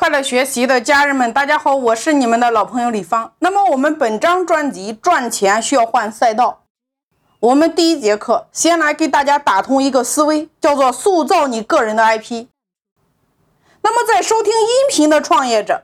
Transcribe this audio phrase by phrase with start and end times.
[0.00, 3.34] 快乐学习的家人们，大家好，我是你们的老朋友李芳。
[3.40, 6.62] 那么我们本章专辑赚钱需要换赛道。
[7.40, 12.46] 我们第一节课先来给大家打通一个思维，叫做塑造你个人的 IP。
[13.82, 15.82] 那么在收听音频的创业者，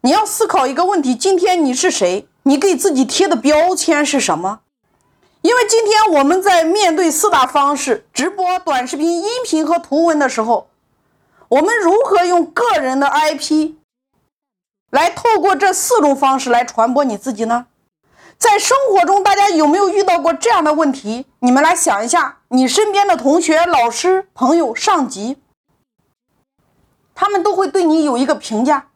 [0.00, 2.26] 你要思考一个问题：今天你是谁？
[2.42, 4.62] 你给自己贴的标签是什么？
[5.42, 10.66] 因为今天我们在面对四大方式——直播、短视频、音频和图文的时候。
[11.52, 13.74] 我们如何用个人的 IP
[14.90, 17.66] 来透过这四种方式来传播你自己呢？
[18.38, 21.26] 在生活中，大家有没有遇到过这样的问题？
[21.40, 25.36] 你们来想一下，你身边的同学、老师、朋友、上级，
[27.14, 28.88] 他们都会对你有一个评价，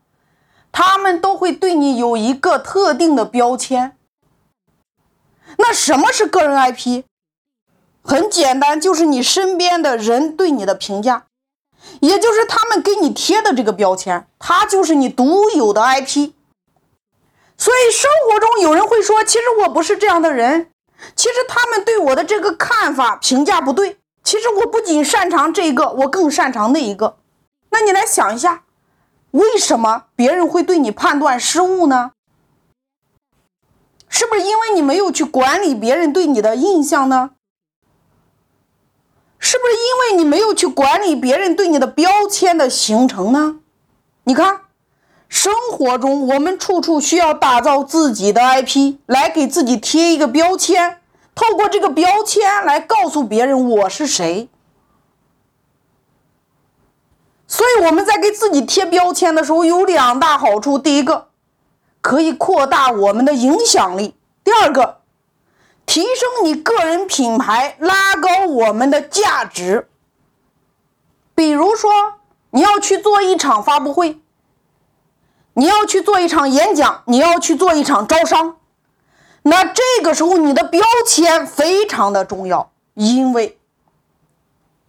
[0.73, 3.99] 他们都会对你有一个特定的标签。
[5.59, 7.05] 那什么是个人 IP？
[8.03, 11.27] 很简单，就是你身边的人对你的评价。
[12.01, 16.33] 也就是他们给你贴的这个标签，它就是你独有的 IP。
[17.57, 20.71] 所以生活中有人会说，其实我不是这样的人，
[21.15, 23.99] 其实他们对我的这个看法评价不对。
[24.23, 27.17] 其实我不仅擅长这个，我更擅长那一个。
[27.71, 28.65] 那你来想一下，
[29.31, 32.13] 为什么别人会对你判断失误呢？
[34.09, 37.31] 是不是因为你没有去管理别人对你的印象呢？
[39.49, 43.61] 是不是因为你没有去管理别人对你的标签的形成呢？
[44.25, 44.63] 你看，
[45.29, 51.01] 生活中我们处处需要打造自己的 IP，来给自己贴一个标签，
[51.33, 54.49] 透过这个标签来告诉别人我是谁。
[57.47, 61.29] 所以我们在给自己贴标签的时候有两大好处：第一个，
[62.01, 65.03] 可以扩大我们的影响力；第二个。
[65.87, 69.89] 提升你个人品牌，拉高我们的价值。
[71.35, 71.91] 比如说，
[72.51, 74.19] 你要去做一场发布会，
[75.55, 78.57] 你要去做一场演讲，你要去做一场招商，
[79.43, 83.57] 那这个时候你的标签非常的重要，因为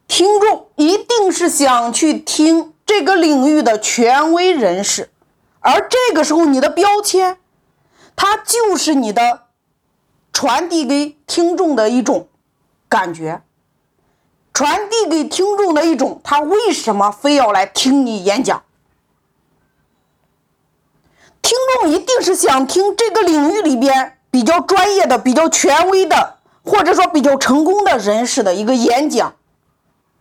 [0.08, 5.12] 听众一定是想去听这个领域的权威人士，
[5.60, 7.38] 而这个时候你的标签，
[8.16, 9.47] 它就是你的。
[10.38, 12.28] 传递给听众的一种
[12.88, 13.42] 感觉，
[14.54, 18.62] 传递给听众的一种，他为什么非要来听你演讲？
[21.42, 29.34] 听众一定是想听这个领域里边比较专业的、比较权威的，或者说比较成功的人士的一个演讲。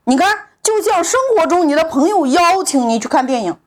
[0.05, 3.59] 你看，就像生活中你的朋友邀请你去看电影，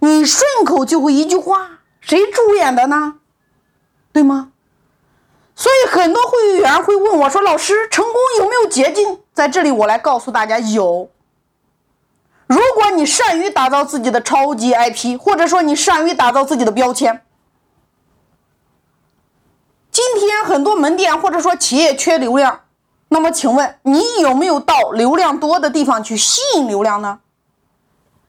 [0.00, 3.16] 你顺口就会一句话：“谁主演的呢？”
[4.14, 4.52] 对吗？
[5.56, 11.08] 所以很多会员会问我说：“老师，成功有没有捷径？”在这里，我来告诉大家，有。
[12.46, 17.22] 如果你善于打造自己的超级 IP，或者说你善于打造自己的标签，
[19.90, 22.60] 今天很多门店或者说企业缺流量，
[23.08, 27.20] 那么请问你有没有到流量多的地方去吸引流量呢？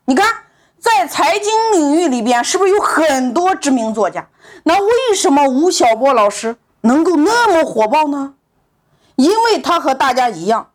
[0.06, 0.26] 你看，
[0.80, 4.30] 在财经领域里边，是不是有很多知名作家？
[4.64, 6.56] 那为什么吴晓波老师？
[6.88, 8.34] 能够那么火爆呢？
[9.16, 10.72] 因为他和大家一样，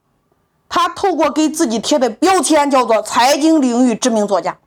[0.68, 4.58] 他透过给自己贴的标签叫做财经领域知名作家，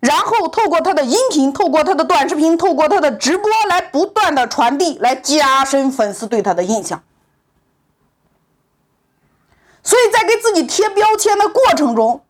[0.00, 7.02] 然后透过他的音频、透过他的短视频、透过他的直播来不断的传递，来加深粉丝对他的印象。
[9.82, 12.22] 所以在给自己贴标签的过程中，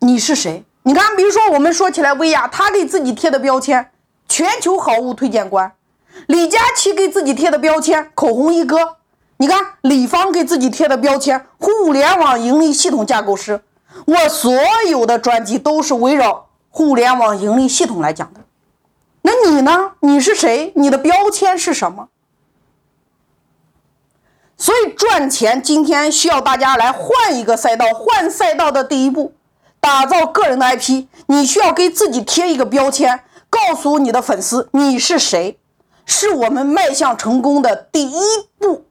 [0.00, 0.64] 你是谁？
[0.82, 3.90] 你看，比如说我们说起来，薇娅，她给自己贴的标签，
[4.28, 5.74] 全球好物推荐官。
[6.26, 8.96] 李佳琦给自己贴的标签“口红一哥”，
[9.38, 13.62] 你看李芳给自己贴的标签“互联网盈利系统架构师”。
[14.06, 14.52] 我所
[14.88, 18.40] 有的专辑都是围绕互联网盈利系统来讲的。
[19.22, 19.92] 那你呢？
[20.00, 20.72] 你是谁？
[20.76, 22.08] 你的标签是什么？
[24.56, 29.32] 所以赚钱今天需要大家来换一个赛道，换赛道的第一步，
[29.80, 31.06] 打造个人的 IP。
[31.26, 33.20] 你需要给自己贴一个标签，
[33.50, 35.58] 告诉你的粉丝你是谁。
[36.08, 38.20] 是我们迈向成功的第一
[38.58, 38.87] 步。